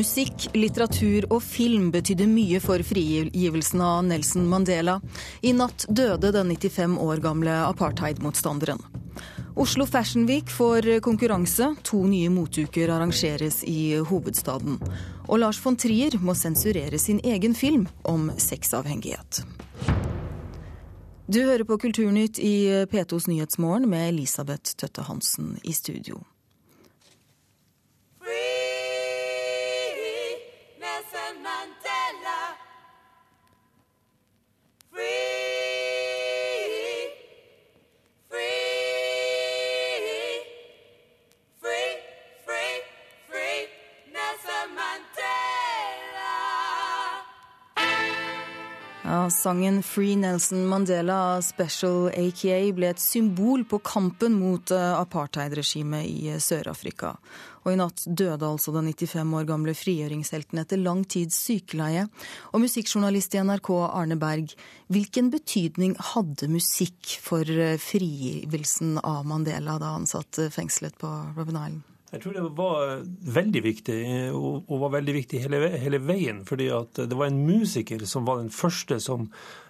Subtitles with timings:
[0.00, 4.94] Musikk, litteratur og film betydde mye for frigivelsen av Nelson Mandela.
[5.44, 8.80] I natt døde den 95 år gamle apartheidmotstanderen.
[9.60, 11.74] Oslo Fashion Week får konkurranse.
[11.90, 14.80] To nye motuker arrangeres i hovedstaden.
[15.28, 19.42] Og Lars von Trier må sensurere sin egen film om sexavhengighet.
[21.28, 26.24] Du hører på Kulturnytt i P2s Nyhetsmorgen med Elisabeth Tøtte Hansen i studio.
[49.30, 56.28] Sangen 'Free Nelson Mandela Special AKA' ble et symbol på kampen mot eh, apartheidregimet i
[56.30, 57.16] eh, Sør-Afrika.
[57.64, 62.06] Og i natt døde altså den 95 år gamle frigjøringshelten etter lang tids sykeleie.
[62.54, 64.54] Og musikkjournalist i NRK Arne Berg,
[64.88, 71.58] hvilken betydning hadde musikk for eh, frigivelsen av Mandela da han satt fengslet på Robben
[71.58, 71.86] Island?
[72.10, 73.02] Jeg tror det var
[73.36, 73.96] veldig viktig,
[74.34, 76.40] og var veldig viktig hele, hele, veien.
[76.46, 79.28] fordi det var en musiker som var den første som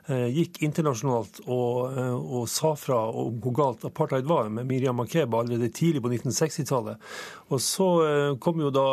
[0.08, 4.96] eh, gikk internasjonalt og, eh, og, sa fra om hvor galt apartheid var, med Miriam
[4.96, 7.12] Makeba allerede tidlig på 1960-tallet.
[7.52, 8.88] Og så eh, kom jo da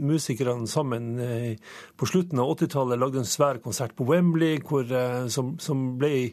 [0.00, 1.12] musikerne sammen
[2.00, 4.88] på slutten av 80-tallet, lagde en svær konsert på Wembley hvor,
[5.28, 6.30] som, som ble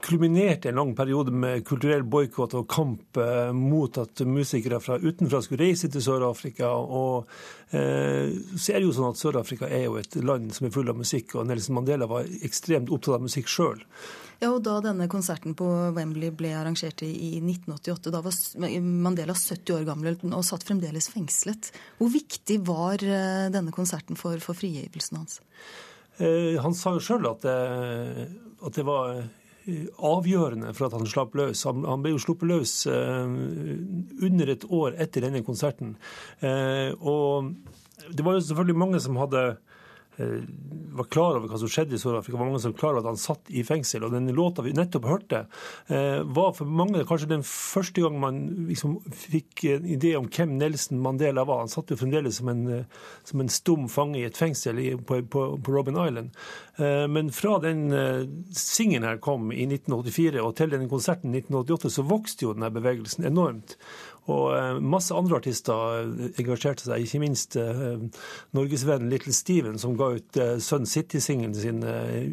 [0.00, 5.40] kulminerte en lang periode med kulturell boikott og kamp eh, mot at musikere fra utenfra
[5.44, 6.68] skulle reise til Sør-Afrika.
[6.76, 7.26] Og
[7.70, 10.92] eh, så er det jo sånn at Sør-Afrika er jo et land som er full
[10.92, 13.80] av musikk, og Nelson Mandela var ekstremt opptatt av musikk sjøl.
[14.42, 18.36] Ja, og Da denne konserten på Wembley ble arrangert i 1988, da var
[18.84, 21.70] Mandela 70 år gammel og satt fremdeles fengslet.
[21.96, 25.40] Hvor viktig var eh, denne konserten for, for frigivelsen hans?
[26.20, 29.24] Eh, han sa jo sjøl at, at det var
[29.66, 31.64] avgjørende for at han slapp løs.
[31.66, 33.26] Han, ble jo sluppet løs uh,
[34.26, 35.96] under et år etter denne konserten.
[36.42, 37.52] Uh, og
[38.06, 39.65] det var jo selvfølgelig mange som hadde Eh,
[40.16, 42.38] var klar over hva som skjedde i Sør-Afrika.
[42.38, 44.06] var mange som var klar over at han satt i fengsel.
[44.06, 45.46] Og den låta vi nettopp hørte,
[45.92, 48.40] eh, var for mange kanskje den første gang man
[48.70, 51.58] liksom fikk en idé om hvem Nelson Mandela var.
[51.64, 52.84] Han satt jo fremdeles som en, eh,
[53.24, 56.30] som en stum fange i et fengsel på, på, på Robin Island.
[56.76, 57.88] Men fra den
[58.52, 62.68] singelen her kom i 1984 og til den konserten i 1988, så vokste jo denne
[62.70, 63.78] bevegelsen enormt.
[64.32, 67.96] Og eh, masse andre artister eh, engasjerte seg, ikke minst eh,
[68.56, 71.82] norgesvennen Little Steven, som ga ut Sun City-singelen sin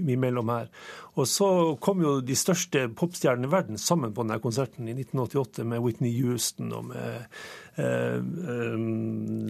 [0.09, 0.72] imellom her.
[1.14, 1.48] Og så
[1.84, 6.16] kom jo de største popstjernene i verden sammen på denne konserten i 1988 med Whitney
[6.24, 7.28] Houston og med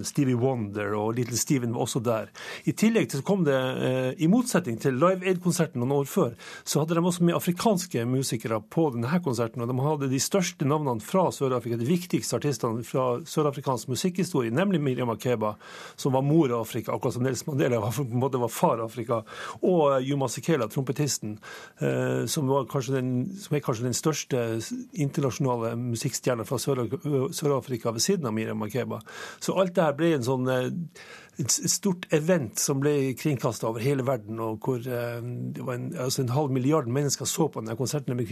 [0.03, 2.29] Stevie Wonder og Little Steven var også der.
[2.63, 6.31] I tillegg til så kom det, eh, i motsetning til Live Aid-konserten noen år før,
[6.63, 9.61] så hadde de også med afrikanske musikere på denne konserten.
[9.61, 14.81] Og de hadde de største navnene fra Sør-Afrika, de viktigste artistene fra sørafrikansk musikkhistorie, nemlig
[14.81, 15.55] Miriam Makeba,
[15.95, 18.79] som var mor av Afrika, akkurat som Nils Mandela var, på en måte var far
[18.79, 19.23] av Afrika,
[19.61, 21.37] og Yuma Sekela, trompetisten,
[22.27, 22.47] som,
[22.87, 24.43] den, som, er kanskje den største
[24.93, 29.01] internasjonale musikkstjerna fra Sør-Afrika ved siden siden av Miriam Makeba.
[29.39, 30.71] Så alt det her ble en sånn eh,
[31.41, 36.33] et stort event som ble kringkasta over hele verden, og hvor eh, en, altså en
[36.35, 38.13] halv milliard mennesker så på denne konserten.
[38.13, 38.27] Den ble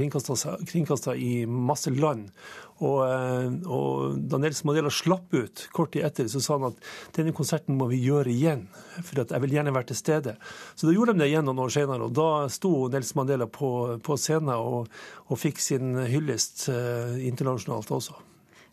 [0.70, 2.30] kringkasta i masse land.
[2.78, 6.90] Og, eh, og, da Nelson Mandela slapp ut kort tid etter, så sa han at
[7.18, 8.68] denne konserten må vi gjøre igjen,
[9.02, 10.38] for jeg vil gjerne være til stede.
[10.76, 13.72] Så da gjorde de det igjen noen år senere, og da sto Nelson Mandela på,
[14.06, 14.92] på scenen og,
[15.26, 18.28] og fikk sin hyllest internasjonalt også.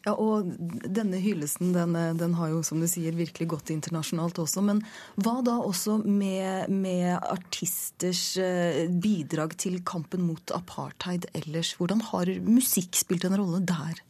[0.07, 0.47] Ja, og
[0.95, 4.63] denne hyllesten den, den, har jo, som du sier, virkelig gått internasjonalt også.
[4.65, 4.83] Men
[5.19, 11.75] hva da også med, med artisters eh, bidrag til kampen mot apartheid ellers?
[11.81, 14.05] Hvordan har musikk spilt en rolle der?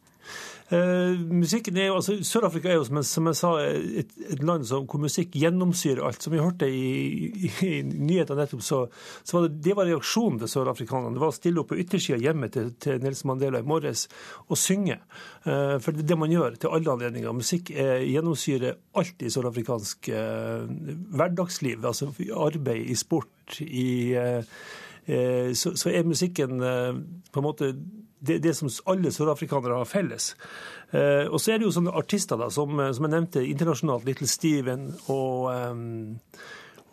[0.69, 4.43] Uh, musikken er jo, altså Sør-Afrika er jo, som jeg, som jeg sa, et, et,
[4.45, 6.21] land som, hvor musikk gjennomsyrer alt.
[6.21, 6.91] Som vi hørte i,
[7.49, 8.81] i, i nyhetene nettopp, så,
[9.23, 11.15] så, var det, det var reaksjonen til sørafrikanerne.
[11.17, 14.05] Det var å stille opp på yttersida hjemme til, til Nelson Mandela i morges
[14.45, 14.99] og synge.
[15.47, 17.39] Uh, for det er det man gjør til alle anledninger.
[17.39, 20.11] Musikk er, gjennomsyrer alt i sørafrikansk
[21.17, 21.81] hverdagsliv.
[21.81, 23.89] Altså arbeid, i sport, i
[25.09, 27.71] så, så, er musikken på en måte
[28.21, 30.33] det, det som alle sørafrikanere har felles.
[30.91, 34.29] Eh, og så er det jo sånne artister da, som, som jeg nevnte internasjonalt, Little
[34.31, 36.19] Steven og, um,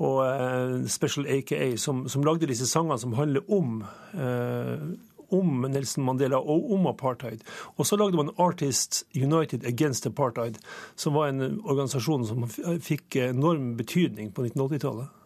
[0.04, 3.78] og uh, Special AKA, som, som, lagde disse sangene som handler om,
[4.20, 4.88] eh,
[5.36, 7.46] om Nelson Mandela og om apartheid.
[7.80, 10.60] Og så lagde man Artists United Against Apartheid,
[11.00, 12.50] som var en organisasjon som
[12.84, 15.25] fikk enorm betydning på 1980-tallet.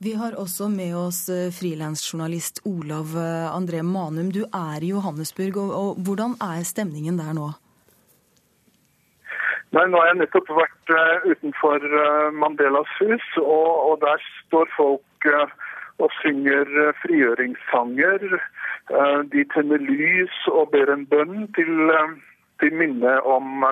[0.00, 4.28] Vi har også med oss eh, frilansjournalist Olav eh, André Manum.
[4.30, 7.48] Du er i Johannesburg, og, og hvordan er stemningen der nå?
[9.74, 11.82] Nei, Nå har jeg nettopp vært uh, utenfor
[12.32, 15.26] Mandelas hus, og, og, der står folk
[15.98, 16.70] og synger
[17.02, 18.38] frigjøringssanger.
[19.34, 21.90] de tenner lys og ber en bønn til,
[22.62, 23.66] til minne om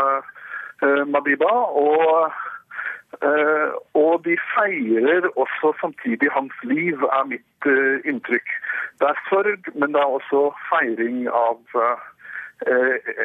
[1.07, 1.55] Madiba.
[1.81, 2.35] Og
[3.25, 8.51] Uh, og de feirer også samtidig hans liv, er mitt uh, inntrykk.
[9.01, 12.05] Det er sorg, men det er også feiring av uh,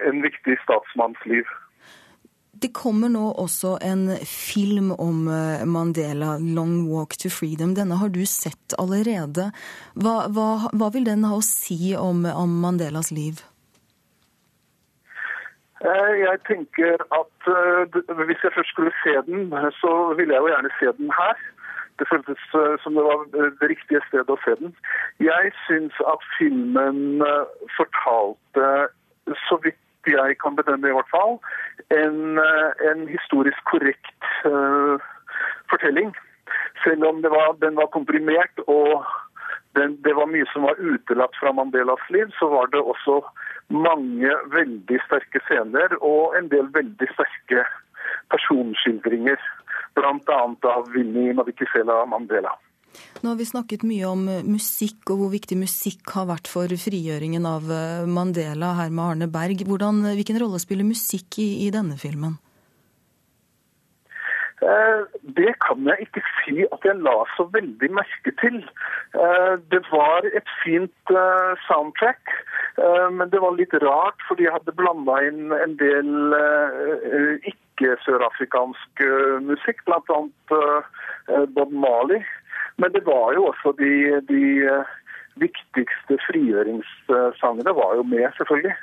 [0.07, 1.47] en viktig statsmanns liv.
[2.61, 5.23] Det kommer nå også en film om
[5.65, 7.73] Mandela, 'Long Walk to Freedom'.
[7.75, 9.49] Denne har du sett allerede.
[9.95, 13.41] Hva, hva, hva vil den ha å si om, om Mandelas liv?
[15.89, 19.49] Eh, jeg tenker at uh, hvis jeg først skulle se den,
[19.81, 21.35] så ville jeg jo gjerne se den her.
[21.99, 24.75] Det føltes uh, som det var det riktige stedet å se den.
[25.25, 27.49] Jeg syns at filmen uh,
[27.79, 28.67] fortalte,
[29.47, 31.35] så vidt jeg kan bedømme i hvert fall,
[31.93, 32.39] en,
[32.89, 34.23] en historisk korrekt
[35.69, 36.09] fortelling.
[36.81, 39.05] Selv om var, den var komprimert og
[39.77, 43.21] den, det var mye som var utelatt fra Mandelas liv, så var det også
[43.73, 47.65] mange veldig sterke scener og en del veldig sterke
[48.33, 49.39] personskildringer.
[49.95, 50.41] Bl.a.
[50.71, 52.53] av Vinni Madikizela Mandela.
[53.21, 57.45] Nå har vi snakket mye om musikk og hvor viktig musikk har vært for frigjøringen
[57.47, 59.63] av eh, Mandela her med Arne Berg.
[59.67, 62.37] Hvordan, hvilken rolle spiller musikk i, i denne filmen?
[64.61, 65.01] Eh,
[65.37, 68.59] det kan jeg ikke si at jeg la så veldig merke til.
[69.17, 72.35] Eh, det var et fint eh, soundtrack,
[73.11, 76.35] men det var litt rart fordi jeg hadde blanda inn en del
[77.51, 79.03] ikke-sørafrikansk
[79.43, 80.19] musikk, bl.a.
[81.57, 82.23] Bob Marley.
[82.79, 84.45] Men det var jo også de, de
[85.43, 88.77] viktigste frigjøringssangene var jo med, selvfølgelig.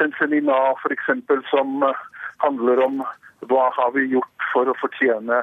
[0.00, 1.12] Senselina f.eks.,
[1.52, 1.84] som
[2.42, 3.04] handler om
[3.50, 5.42] hva har vi gjort for å fortjene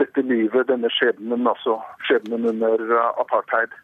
[0.00, 2.82] dette livet, denne skjebnen, altså skjebnen under
[3.22, 3.74] apartheid.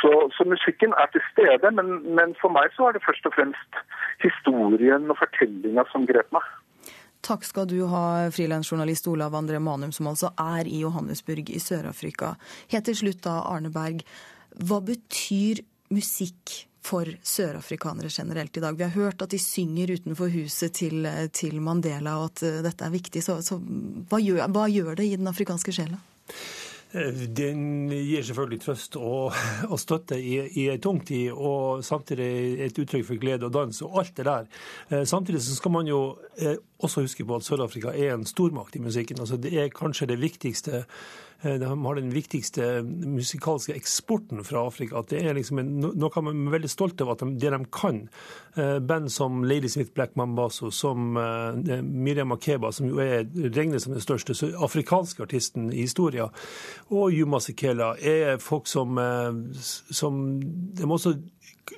[0.00, 3.34] Så, så, musikken er til stede, men, men, for meg så er det først og
[3.34, 3.80] fremst
[4.22, 6.44] historien og fortellinga som grep meg.
[7.24, 12.36] Takk skal du ha, frilansjournalist Olav André Manum, som altså er i Johannesburg i Sør-Afrika.
[12.70, 14.04] Helt til slutt da, Arne Berg.
[14.68, 15.64] Hva betyr
[15.94, 18.78] musikk for sørafrikanere generelt i dag.
[18.78, 22.86] Vi har hørt at de synger utenfor huset til, til Mandela, og at uh, dette
[22.86, 23.24] er viktig.
[23.24, 26.00] Så, så hva, gjør, hva, gjør, det i den afrikanske sjela?
[26.96, 29.36] Eh, den gir selvfølgelig trøst og,
[29.72, 32.30] og støtte i, i ei tung tid, og samtidig
[32.64, 34.48] et uttrykk for glede og dans og alt det der.
[34.88, 36.02] Eh, samtidig så skal man jo
[36.78, 39.20] også huske på at Sør-Afrika er en stormakt i musikken.
[39.20, 40.84] Altså Det er kanskje det viktigste Eh,
[41.42, 44.98] de har den viktigste musikalske eksporten fra Afrika.
[44.98, 47.60] At det er liksom en, noe man er veldig stolt av at de, det de
[47.74, 48.00] kan.
[48.58, 53.86] Eh, band som Lady Smith Black Mambazo, som uh, Miriam Makeba, som jo er regnes
[53.86, 56.34] som den største afrikanske artisten i historien,
[56.90, 58.98] og Yuma Sikela, er folk som,
[59.54, 61.14] som de også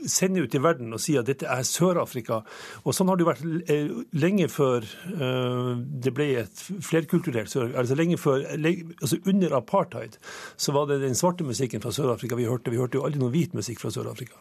[0.07, 2.41] sende ut i verden og si at dette er Sør-Afrika.
[2.85, 3.91] Og sånn har det jo vært eh,
[4.23, 4.87] lenge før
[5.17, 7.73] uh, det ble et flerkulturelt Sør...
[7.79, 10.17] Altså lenge før, altså under apartheid
[10.61, 12.73] så var det den svarte musikken fra Sør-Afrika vi hørte.
[12.73, 14.39] Vi hørte jo aldri noen hvit musikk fra Sør-Afrika.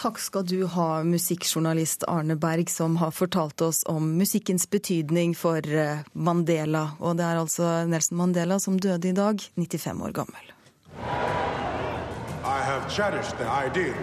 [0.00, 5.60] Takk skal du ha, musikkjournalist Arne Berg, som har fortalt oss om musikkens betydning for
[5.60, 6.86] eh, Mandela.
[7.04, 10.54] Og det er altså Nelson Mandela som døde i dag, 95 år gammel.
[12.70, 13.96] I have cherished the ideal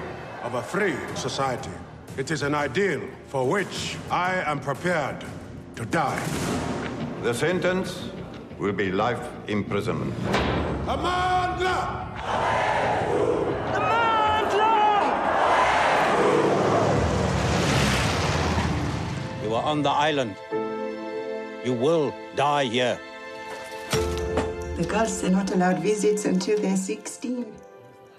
[0.43, 1.71] of a free society.
[2.17, 5.23] It is an ideal for which I am prepared
[5.77, 6.21] to die.
[7.23, 8.09] The sentence
[8.59, 10.13] will be life imprisonment.
[10.85, 11.77] Amandla!
[19.43, 20.35] You are on the island.
[21.63, 22.99] You will die here.
[24.75, 27.45] The girls are not allowed visits until they're 16.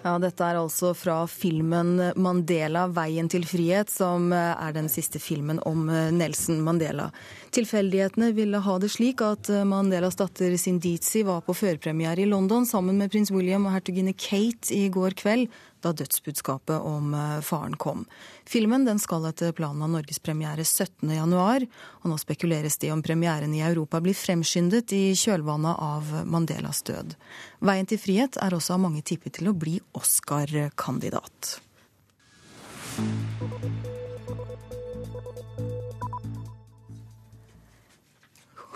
[0.08, 5.20] Ja, Dette er altså fra filmen 'Mandela veien til frihet', som eh, er den siste
[5.20, 7.10] filmen om eh, Nelson Mandela.
[7.50, 12.66] Tilfeldighetene ville ha det slik at eh, Mandelas datter Sindizi var på førpremiere i London
[12.68, 15.48] sammen med prins William og hertuginne Kate i går kveld
[15.80, 18.04] da dødsbudskapet om eh, faren kom.
[18.48, 21.68] Filmen den skal etter planen ha norgespremiere 17.1,
[22.02, 27.16] og nå spekuleres det om premieren i Europa blir fremskyndet i kjølvannet av Mandelas død.
[27.64, 31.56] Veien til frihet er også av mange tippet til å bli Oscar-kandidat.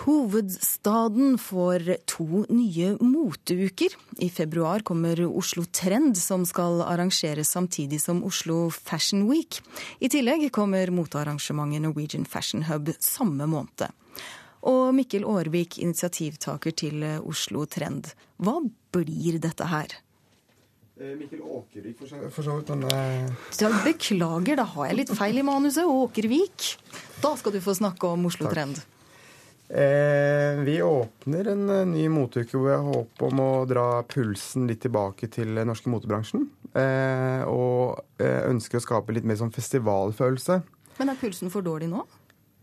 [0.02, 3.92] Hovedstaden får to nye moteuker.
[4.18, 9.60] I februar kommer Oslo Trend, som skal arrangeres samtidig som Oslo Fashion Week.
[10.02, 13.84] I tillegg kommer motearrangementet Norwegian Fashion Hub samme måned.
[14.66, 18.10] Og Mikkel Aarvik, initiativtaker til Oslo Trend.
[18.42, 18.56] Hva
[18.94, 19.94] blir dette her?
[20.98, 22.74] Eh, Mikkel Åkervik, for så vidt.
[22.90, 25.86] Eh, beklager, da har jeg litt feil i manuset.
[25.86, 26.74] Åkervik.
[27.22, 28.58] Da skal du få snakke om Oslo Takk.
[28.58, 28.82] Trend.
[29.72, 34.82] Eh, vi åpner en eh, ny moteuke hvor jeg håper om å dra pulsen litt
[34.84, 36.44] tilbake til den norske motebransjen.
[36.76, 40.58] Eh, og ønsker å skape litt mer sånn festivalfølelse.
[40.98, 42.04] Men er pulsen for dårlig nå?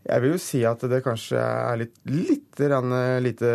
[0.06, 3.50] Jeg vil jo si at det kanskje er litt, litt lite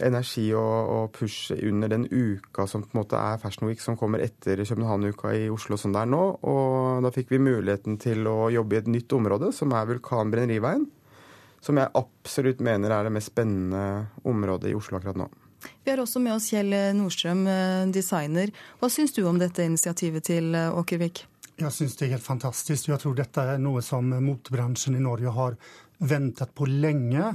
[0.00, 3.98] energi og, og, push under den uka som på en måte er Fashion Week, som
[3.98, 6.24] kommer etter København-uka i Oslo som det er nå.
[6.46, 10.86] Og da fikk vi muligheten til å jobbe i et nytt område, som er Vulkanbrenneriveien
[11.62, 15.28] som jeg absolutt mener er det mest spennende området i Oslo akkurat nå.
[15.84, 18.50] Vi har også med oss Kjell Nordstrøm, eh, designer.
[18.80, 21.24] Hva syns du om dette initiativet til eh, Åkervik?
[21.60, 22.88] Jeg syns det er helt fantastisk.
[22.90, 25.58] Jeg tror dette er noe som motebransjen i Norge har
[26.02, 27.28] ventet på lenge,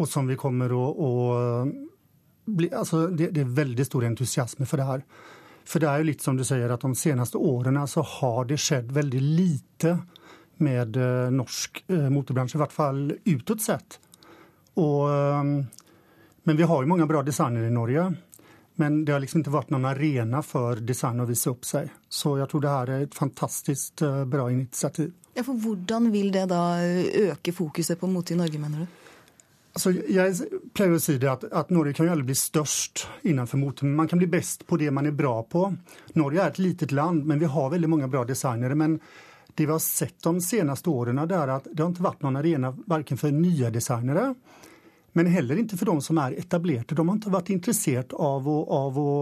[0.00, 1.10] og som vi kommer å, å
[2.50, 5.04] bli altså det, det, er veldig stor entusiasme for det her.
[5.68, 8.58] For det er jo litt som du sier, at de seneste årene så har det
[8.58, 9.98] skjedd veldig lite
[10.64, 14.00] med eh, norsk motebransje, motorbransje, i hvert fall utad sett.
[14.76, 15.44] Eh,
[16.42, 18.10] men vi har jo mange bra designere i Norge.
[18.80, 21.90] Men det har liksom ikke vært noen arena for design å vise opp seg.
[22.08, 25.10] Så jeg tror det her er et fantastisk bra initiativ.
[25.36, 29.00] Ja, for Hvordan vil det da øke fokuset på mote i Norge, mener du?
[29.70, 30.34] Altså, jeg
[30.74, 33.86] pleier å si det at, at Norge kan jo aldri bli størst innenfor mote.
[33.86, 35.68] Men man kan bli best på det man er bra på.
[36.18, 38.74] Norge er et litet land, men vi har veldig mange bra designere.
[38.74, 38.98] Men
[39.56, 42.72] det vi har sett de seneste årene, er at det har ikke vært noen arena
[42.90, 44.30] verken for nye designere,
[45.18, 46.94] men heller ikke for de som er etablerte.
[46.94, 49.14] De har ikke vært interessert av å, av å,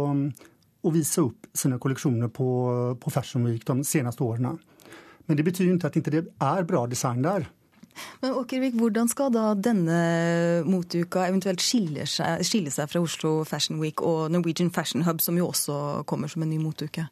[0.84, 2.48] å vise opp sine kolleksjoner på,
[3.00, 4.58] på Fashion Week de seneste årene.
[5.28, 7.48] Men det betyr ikke at det ikke er bra design der.
[8.20, 9.98] Men Åkervik, Hvordan skal da denne
[10.68, 15.38] motuka eventuelt skille seg, skille seg fra Oslo Fashion Week og Norwegian Fashion Hub, som
[15.38, 17.08] jo også kommer som en ny moteuke?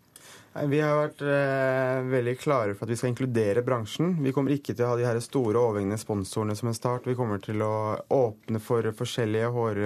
[0.64, 4.14] Vi har vært eh, veldig klare for at vi skal inkludere bransjen.
[4.24, 7.08] Vi kommer ikke til å ha de her store overhengende sponsorene som en start.
[7.08, 9.84] Vi kommer til å åpne for forskjellige hår-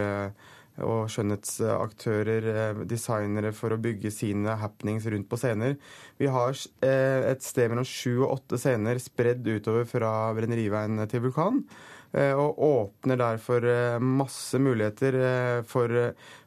[0.87, 5.77] og skjønnhetsaktører, eh, designere, for å bygge sine happenings rundt på scener.
[6.19, 11.27] Vi har eh, et sted mellom sju og åtte scener spredd utover fra Brenneriveien til
[11.27, 11.65] Vulkan.
[12.12, 15.95] Eh, og åpner derfor eh, masse muligheter eh, for,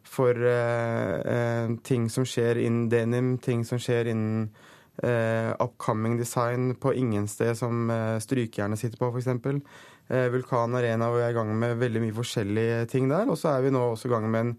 [0.03, 0.45] for
[1.87, 4.51] ting som skjer innen denim, ting som skjer innen
[4.93, 7.87] upcoming design på ingen sted som
[8.21, 9.63] strykejernet sitter på, f.eks.
[10.29, 13.25] Vulkan Arena, hvor vi er i gang med veldig mye forskjellige ting der.
[13.25, 14.51] Og så er vi nå også i gang med en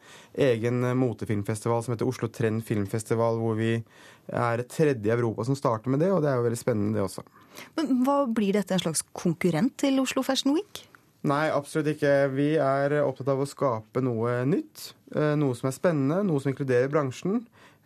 [0.48, 5.94] egen motefilmfestival som heter Oslo Trend Filmfestival, hvor vi er tredje i Europa som starter
[5.94, 7.22] med det, og det er jo veldig spennende, det også.
[7.78, 10.82] Men hva Blir dette en slags konkurrent til Oslo Fashion Week?
[11.24, 12.12] Nei, absolutt ikke.
[12.36, 14.90] Vi er opptatt av å skape noe nytt.
[15.16, 17.38] Eh, noe som er spennende, noe som inkluderer bransjen.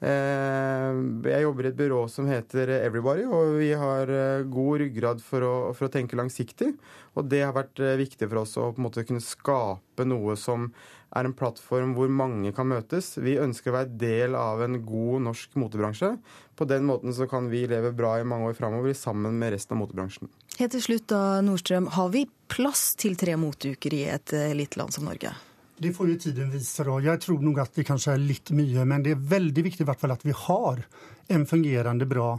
[0.02, 0.98] Eh,
[1.30, 5.46] jeg jobber i et byrå som heter Everybody, og vi har eh, god ryggrad for
[5.46, 6.72] å, for å tenke langsiktig.
[7.14, 10.72] Og det har vært viktig for oss å på en måte kunne skape noe som
[11.14, 13.14] er en plattform hvor mange kan møtes.
[13.22, 16.16] Vi ønsker å være del av en god norsk motebransje.
[16.58, 19.78] På den måten så kan vi leve bra i mange år framover sammen med resten
[19.78, 20.30] av motebransjen.
[20.58, 24.80] Helt til slutt da, Nordstrøm, har vi plass til tre motuker i et eh, lite
[24.80, 25.30] land som Norge?
[25.78, 26.82] Det får jo tiden vise.
[26.82, 26.96] da.
[27.04, 29.86] Jeg tror nok at det kanskje er litt mye, men det er veldig viktig i
[29.86, 30.82] hvert fall at vi har
[31.30, 32.32] en fungerende bra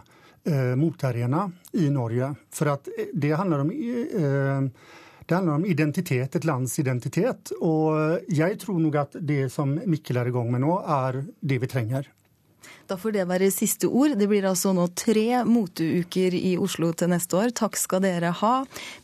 [0.43, 1.45] eh, motarena
[1.79, 2.33] i Norge.
[2.51, 4.67] For at eh, det handler om eh,
[5.29, 7.53] det handler om identitet, et lands identitet.
[7.61, 11.61] Og jeg tror nok at det som Mikkel er i gang med nå, er det
[11.63, 12.09] vi trenger.
[12.89, 14.15] Da får det være siste ord.
[14.19, 17.53] Det blir altså nå tre moteuker i Oslo til neste år.
[17.61, 18.55] Takk skal dere ha.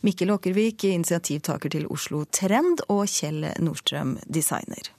[0.06, 4.92] Mikkel Åkervik, initiativtaker til Oslo Trend, og Kjell Nordstrøm, designer.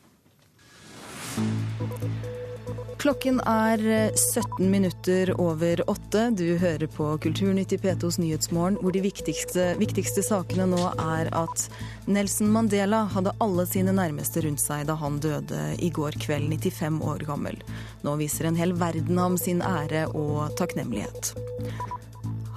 [3.08, 3.80] Klokken er
[4.16, 6.26] 17 eh, minutter over åtte.
[6.36, 11.64] Du hører på Kulturnytt i P2s Nyhetsmorgen, hvor de viktigste, viktigste, sakene nå er at
[12.12, 17.00] Nelson Mandela hadde alle sine nærmeste rundt seg da han døde i går kveld, 95
[17.08, 17.64] år gammel.
[18.04, 21.32] Nå viser en hel verden ham sin ære og takknemlighet.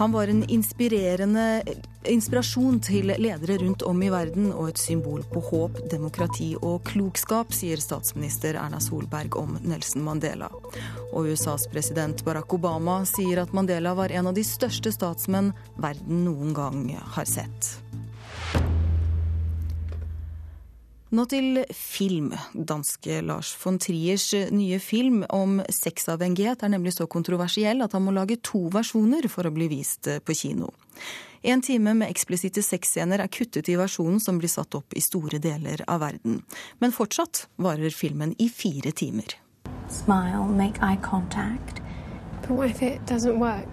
[0.00, 1.62] Han var en inspirerende
[2.08, 7.52] inspirasjon til ledere rundt om i verden og et symbol på håp, demokrati og klokskap,
[7.52, 10.48] sier statsminister Erna Solberg om Nelson Mandela.
[11.12, 16.24] Og USAs president Barack Obama sier at Mandela var en av de største statsmenn verden
[16.24, 16.82] noen gang
[17.18, 17.74] har sett.
[21.10, 22.28] Nå til film.
[22.54, 28.14] Danske Lars von Triers nye film om sexavhengighet er nemlig så kontroversiell at han må
[28.14, 30.70] lage to versjoner for å bli vist på kino.
[31.42, 35.42] En time med eksplisitte sexscener er kuttet i versjonen som blir satt opp i store
[35.42, 36.44] deler av verden.
[36.78, 39.34] Men fortsatt varer filmen i fire timer.
[39.90, 41.82] Smile, make eye contact.
[42.42, 43.66] But what if it doesn't work?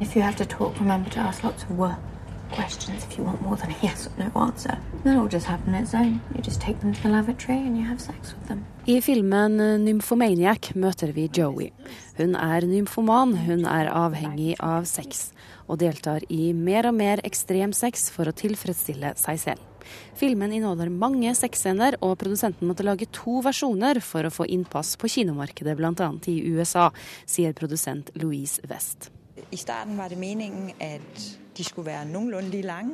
[0.00, 2.13] If you have to talk, remember to ask lots of work
[2.54, 4.78] questions if you want more than a yes or no answer.
[5.04, 6.20] That'll just happen on its own.
[6.34, 8.64] You just take them to the lavatory and you have sex with them.
[8.86, 11.70] I filmen Nymphomaniac møter vi Joey.
[12.18, 15.32] Hun er nymfoman, hun er avhengig av sex,
[15.66, 19.70] og deltar i mer og mer ekstrem sex for å tilfredsstille seg selv.
[20.16, 25.10] Filmen inneholder mange sexscener, og produsenten måtte lage to versjoner for å få innpass på
[25.16, 26.10] kinomarkedet, bl.a.
[26.30, 26.90] i USA,
[27.26, 29.10] sier produsent Louise West.
[29.50, 32.92] I starten var det meningen at de skulle være noenlunde lige lange,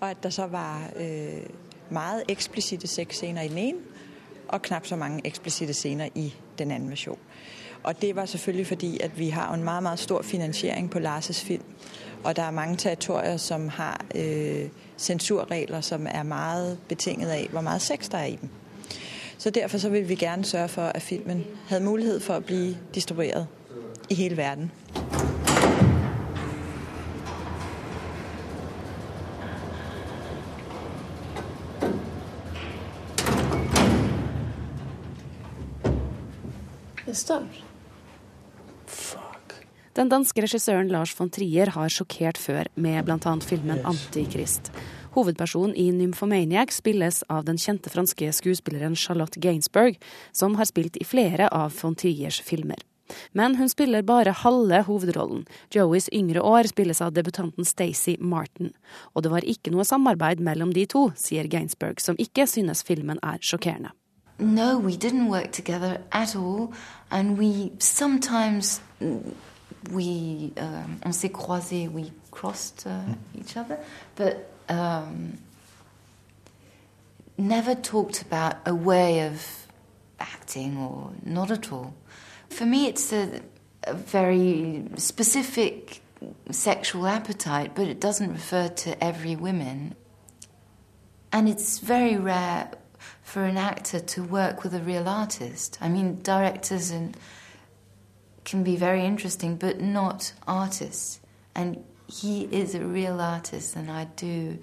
[0.00, 1.42] og at der så var øh,
[1.90, 3.78] meget eksplisitte sexscener i den ene,
[4.48, 7.18] og knap så mange eksplisitte scener i den anden version.
[7.82, 11.44] Og det var selvfølgelig fordi, at vi har en meget, meget stor finansiering på Lars'
[11.44, 11.64] film,
[12.24, 17.60] og der er mange territorier, som har øh, censurregler, som er meget betinget af, hvor
[17.60, 18.48] meget sex der er i dem.
[19.38, 22.76] Så derfor så vil vi gerne sørge for, at filmen havde mulighed for at blive
[22.94, 23.46] distribueret
[24.10, 24.72] i hele verden.
[39.96, 43.32] Den danske regissøren Lars von Trier har sjokkert før med bl.a.
[43.40, 44.68] filmen 'Antikrist'.
[45.14, 49.96] Hovedpersonen i 'Nymphomaniac' spilles av den kjente franske skuespilleren Charlotte Gainsbourg,
[50.32, 52.82] som har spilt i flere av von Triers filmer.
[53.32, 55.46] Men hun spiller bare halve hovedrollen.
[55.70, 58.72] Joeys yngre år spilles av debutanten Stacey Martin.
[59.14, 63.22] Og det var ikke noe samarbeid mellom de to, sier Gainsbourg, som ikke synes filmen
[63.22, 63.94] er sjokkerende.
[64.38, 66.74] No, we didn't work together at all,
[67.10, 68.80] and we sometimes
[69.90, 73.00] we um, on s'est croisés, we crossed uh,
[73.34, 73.78] each other,
[74.14, 75.38] but um,
[77.38, 79.66] never talked about a way of
[80.20, 81.94] acting or not at all.
[82.50, 83.40] For me, it's a,
[83.84, 86.02] a very specific
[86.50, 89.94] sexual appetite, but it doesn't refer to every woman.
[91.32, 92.70] And it's very rare
[93.26, 95.78] for an actor to work with a real artist.
[95.82, 97.16] I mean, directors and
[98.44, 101.18] can be very interesting, but not artists.
[101.54, 104.58] And he is a real artist, and I do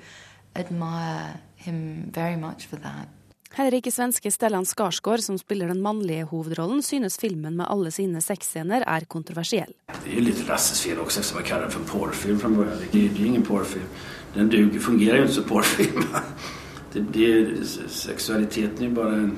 [0.56, 3.08] admire him very much for that.
[3.54, 8.22] Heller ikke svenske Stellan Skarsgård, som spiller den mannlige hovedrollen, synes filmen med alle sine
[8.22, 9.76] sexscener er kontroversiell.
[10.06, 12.82] Det er litt Lasses også, eftersom jeg kaller det for porrfilm fra början.
[12.94, 13.92] Det er ingen porrfilm.
[14.34, 16.08] Den duger, fungerer jo ikke som porrfilm.
[16.94, 19.34] Det, det, seksualiteten er bare en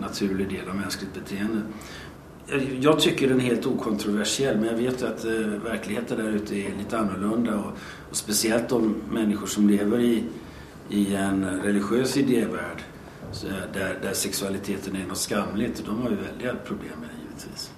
[0.00, 1.64] naturlig del av menneskelig beteende.
[2.52, 6.76] Jeg tycker den er helt okontroversiell, men jeg vet at uh, verkligheten der ute er
[6.78, 7.58] litt annorlunda.
[7.58, 8.80] Og, og spesielt de
[9.14, 10.14] mennesker som lever i,
[10.90, 12.82] i en religiøs idévärld
[13.74, 15.70] der, der seksualiteten er noe skamlig.
[15.78, 17.70] De har jo veldig problemer, givetvis.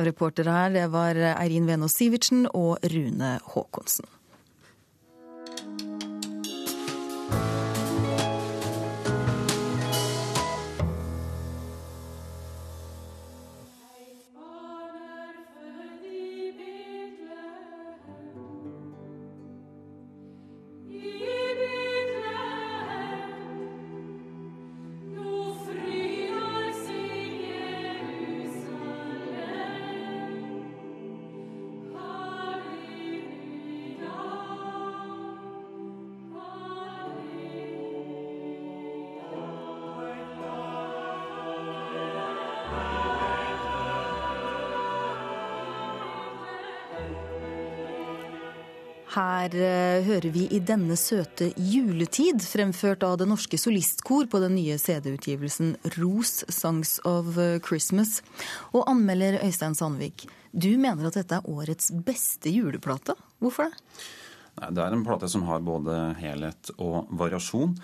[0.00, 4.08] Reportere her det var Eirin Venås Sivertsen og Rune Haakonsen.
[49.10, 54.54] Her uh, hører vi i denne søte juletid, fremført av Det Norske Solistkor på den
[54.54, 57.34] nye CD-utgivelsen Ros Songs of
[57.66, 58.20] Christmas.
[58.70, 63.18] Og anmelder Øystein Sandvik, du mener at dette er årets beste juleplate.
[63.42, 63.82] Hvorfor det?
[64.60, 67.76] Det er en plate som har både helhet og variasjon.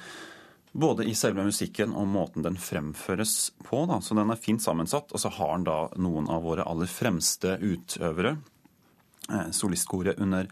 [0.77, 3.87] Både i selve musikken og måten den fremføres på.
[3.91, 3.99] Da.
[3.99, 5.11] Så den er fint sammensatt.
[5.11, 8.56] Og så har den da noen av våre aller fremste utøvere Eh,
[9.55, 10.49] solistkoret under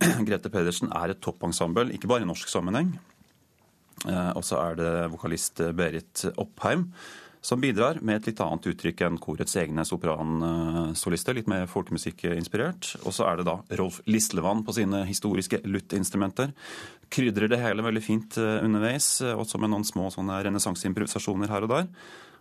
[0.28, 2.94] Grete Pedersen er et toppensemble, ikke bare i norsk sammenheng.
[4.04, 6.88] Eh, og så er det vokalist Berit Oppheim
[7.44, 12.94] som bidrar med et litt annet uttrykk enn korets egne sopransolister, litt mer folkemusikkinspirert.
[13.04, 16.54] Og så er det da Rolf Lislevann på sine historiske luttinstrumenter.
[17.12, 21.90] Krydrer det hele veldig fint eh, underveis, også med noen små renessanseimprovisasjoner her og der.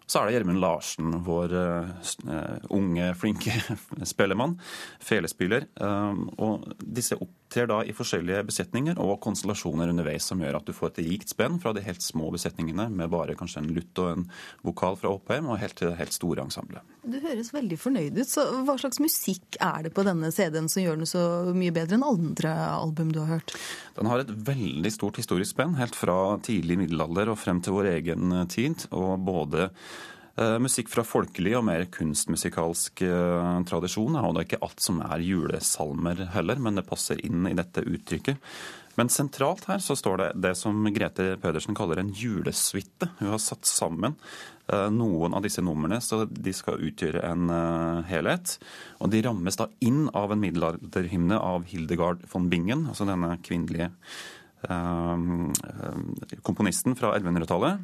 [0.05, 3.55] Så er det Gjermund Larsen, vår uh, unge, flinke
[4.13, 4.57] spellemann.
[5.03, 5.67] Felespiller.
[5.79, 7.17] Um, og disse
[7.53, 11.29] opptrer da i forskjellige besetninger og konstellasjoner underveis, som gjør at du får et rikt
[11.29, 14.23] spenn fra de helt små besetningene med bare kanskje en lutt og en
[14.65, 16.81] vokal fra Oppheim, og helt til det helt store ensemblet.
[17.03, 18.29] Du høres veldig fornøyd ut.
[18.29, 21.99] så Hva slags musikk er det på denne CD-en som gjør den så mye bedre
[21.99, 23.53] enn andre album du har hørt?
[23.99, 27.91] Den har et veldig stort historisk spenn, helt fra tidlig middelalder og frem til vår
[27.97, 28.87] egen tid.
[28.89, 29.69] og både
[30.33, 34.15] musikk fra folkelig og mer kunstmusikalsk eh, tradisjon.
[34.17, 37.85] Og det er ikke alt som er julesalmer heller, men det passer inn i dette
[37.85, 38.41] uttrykket.
[38.97, 43.09] Men sentralt her så står det det som Grete Pedersen kaller en julesuite.
[43.19, 44.17] Hun har satt sammen
[44.69, 47.53] eh, noen av disse numrene så de skal utgjøre en
[48.09, 48.57] helhet.
[49.05, 53.91] Og de rammes da inn av en middelalderhymne av Hildegard von Bingen, altså denne kvinnelige
[56.47, 57.81] komponisten fra 1100-tallet.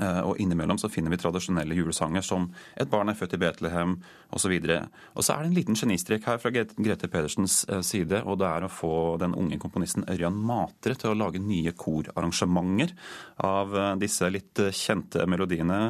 [0.00, 3.96] Eh, og innimellom så finner vi tradisjonelle julesanger som 'Et barn er født i Betlehem'
[4.32, 4.52] osv.
[4.52, 8.38] Og, og så er det en liten genistrek her fra Grete Pedersens eh, side, og
[8.38, 12.92] det er å få den unge komponisten Ørjan Matre til å lage nye korarrangementer
[13.38, 15.80] av eh, disse litt kjente melodiene.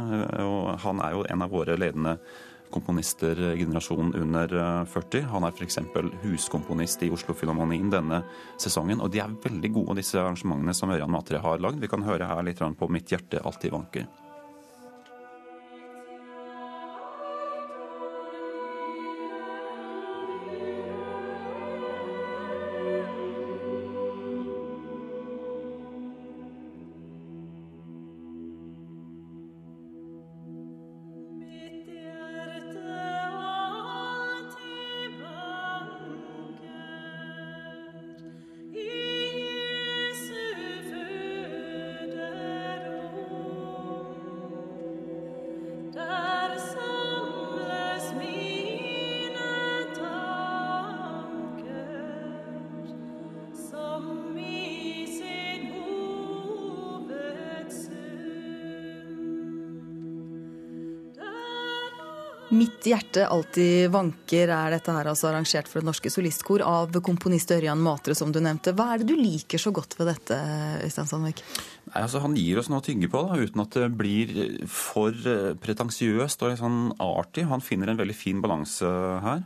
[0.42, 2.18] Og han er jo en av våre ledende
[2.74, 5.18] komponister generasjonen under 40.
[5.20, 5.78] Eh, Han er f.eks.
[6.24, 8.22] huskomponist i Oslo-filharmonien denne
[8.58, 9.00] sesongen.
[9.00, 11.80] Og de er veldig gode, disse arrangementene som Ørjan Matre har lagd.
[11.80, 14.25] Vi kan høre her litt på 'Mitt hjerte alltid vanker'.
[62.56, 67.50] Mitt hjerte alltid vanker er dette her altså arrangert for Det Norske Solistkor av komponist
[67.52, 68.72] Ørjan Matre, som du nevnte.
[68.76, 70.38] Hva er det du liker så godt ved dette,
[70.86, 71.42] Øystein Sandvik?
[71.90, 74.32] Nei, altså Han gir oss noe å tygge på, da, uten at det blir
[74.72, 77.44] for eh, pretensiøst og sånn artig.
[77.50, 78.88] Han finner en veldig fin balanse
[79.26, 79.44] her.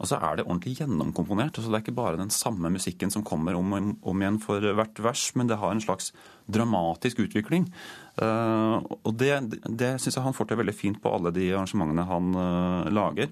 [0.00, 1.56] Og så er det ordentlig gjennomkomponert.
[1.56, 5.00] altså Det er ikke bare den samme musikken som kommer om, om igjen for hvert
[5.00, 6.12] vers, men det har en slags
[6.50, 7.68] dramatisk utvikling.
[8.20, 9.32] Uh, og det,
[9.64, 13.30] det syns jeg han får til veldig fint på alle de arrangementene han uh, lager.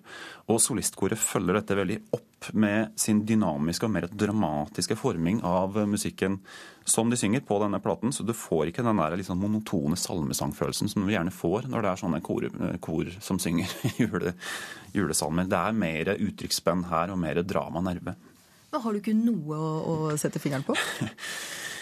[0.49, 6.39] Og solistkoret følger dette veldig opp med sin dynamiske og mer dramatiske forming av musikken
[6.89, 8.15] som de synger på denne platen.
[8.17, 11.93] Så du får ikke den der liksom monotone salmesangfølelsen som du gjerne får når det
[11.93, 12.49] er sånne kor,
[12.85, 13.69] kor som synger
[14.01, 14.33] jule,
[14.97, 15.51] julesalmer.
[15.51, 18.17] Det er mer uttrykksspenn her og mer dramanerve.
[18.73, 19.73] Men har du ikke noe å,
[20.13, 20.77] å sette fingeren på?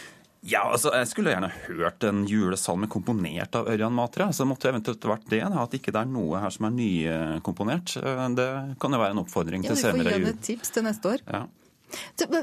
[0.46, 4.29] Ja, altså, Jeg skulle gjerne hørt en julesalme komponert av Ørjan Matre.
[4.37, 5.42] Så måtte eventuelt vært det.
[5.42, 7.96] Da, at ikke det er noe her som er nykomponert.
[8.37, 8.51] Det
[8.83, 10.27] kan jo være en oppfordring ja, til senere jul.
[10.27, 11.25] Du får gi et tips til neste år.
[11.27, 11.46] Ja.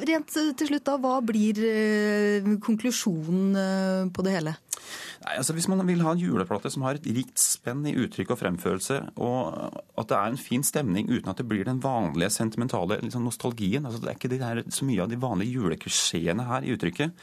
[0.08, 0.98] Rent til slutt, da.
[1.04, 4.54] Hva blir eh, konklusjonen eh, på det hele?
[5.24, 8.34] Nei, altså Hvis man vil ha en juleplate som har et rikt spenn i uttrykk
[8.36, 12.34] og fremførelse, og at det er en fin stemning uten at det blir den vanlige
[12.36, 16.48] sentimentale liksom nostalgien altså Det er ikke det der, så mye av de vanlige juleklisjeene
[16.50, 17.16] her i uttrykket.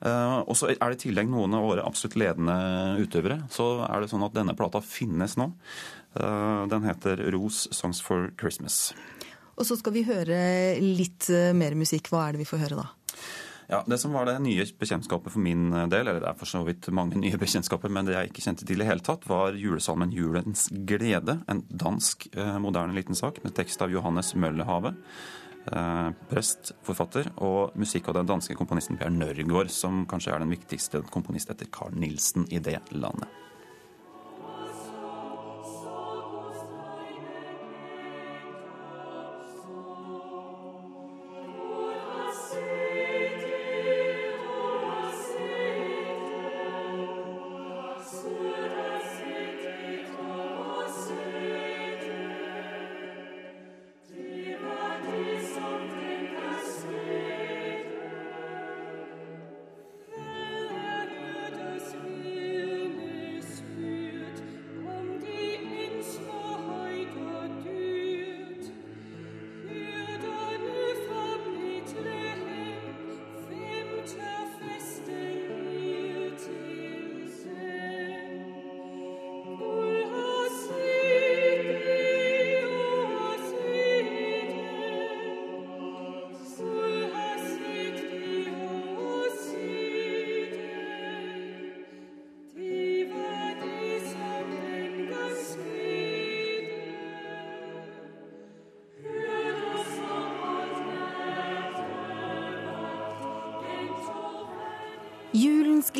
[0.00, 2.56] Uh, og så er det i tillegg noen av våre absolutt ledende
[3.02, 3.42] utøvere.
[3.52, 5.50] Så er det sånn at denne plata finnes nå.
[6.16, 8.90] Uh, den heter Ros Songs for Christmas.
[9.60, 10.40] Og så skal vi høre
[10.80, 12.08] litt eh, mer musikk.
[12.08, 12.86] Hva er det vi får høre da?
[13.70, 16.62] Ja, Det som var det nye bekjentskapet for min del, eller det er for så
[16.66, 20.10] vidt mange nye bekjentskaper, men det jeg ikke kjente til i hele tatt, var julesalmen
[20.10, 21.36] 'Julens glede'.
[21.46, 24.96] En dansk, eh, moderne liten sak med tekst av Johannes Møllehave.
[25.68, 30.54] Eh, prest, forfatter, og musikk av den danske komponisten Per Nørgaard, som kanskje er den
[30.54, 33.28] viktigste komponist etter Carl Nilsen i det landet.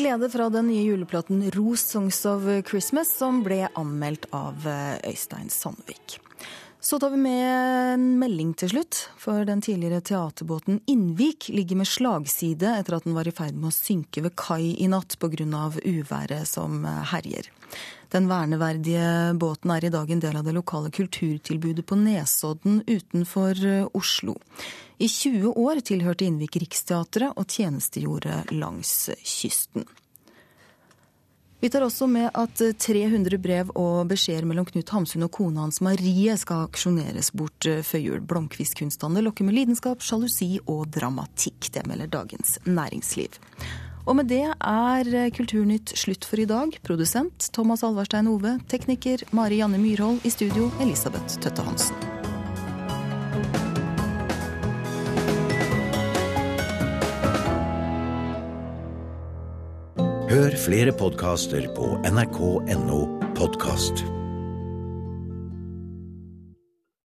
[0.01, 5.49] Glede fra den nye juleplaten 'Rose Songs of Christmas', som ble anmeldt av eh, Øystein
[5.49, 6.17] Sandvik.
[6.81, 11.89] Så tar vi med en melding til slutt, for den tidligere teaterbåten Innvik ligger med
[11.89, 15.69] slagside etter at den var i ferd med å synke ved kai i natt pga.
[15.85, 17.51] uværet som eh, herjer.
[18.11, 23.65] Den verneverdige båten er i dag en del av det lokale kulturtilbudet på Nesodden utenfor
[23.65, 24.35] eh, Oslo.
[24.99, 29.87] I 20 år tilhørte Innvik Riksteatret og tjenestegjorde langs kysten.
[31.61, 35.77] Vi tar også med at 300 brev og beskjeder mellom Knut Hamsun og kona hans
[35.85, 38.19] Marie skal aksjoneres bort eh, før jul.
[38.27, 41.69] Blomkvist-kunsthandel lokker med lidenskap, sjalusi og dramatikk.
[41.71, 43.39] Det melder Dagens Næringsliv.
[44.05, 46.73] Og med det er Kulturnytt slutt for i dag.
[46.85, 48.57] Produsent Thomas Alvarstein Ove.
[48.71, 50.23] Tekniker Mari Janne Myrhold.
[50.25, 52.09] I studio Elisabeth Tøtte Hansen.
[60.31, 63.03] Hør flere podkaster på nrk.no
[63.35, 64.20] podkast.